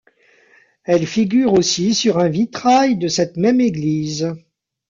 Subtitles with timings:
[0.83, 4.33] Elle figure aussi sur un vitrail de cette même église.